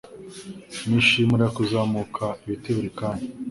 Nishimira 0.87 1.45
kuzamuka 1.55 2.25
ibiti 2.43 2.69
buri 2.75 2.89
kanya. 2.97 3.25